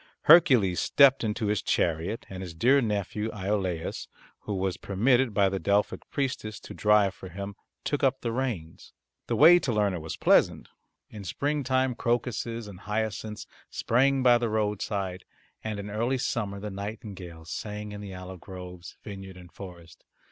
[0.21, 4.07] Hercules stepped into his chariot and his dear nephew Iolaus,
[4.39, 8.93] who was permitted by the Delphic priestess to drive for him, took up the reins.
[9.27, 10.69] The way to Lerna was pleasant.
[11.11, 15.23] In spring time crocuses and hyacinths sprang by the roadside,
[15.63, 20.03] and in early summer the nightingales sang in the olive groves, vineyard and forest.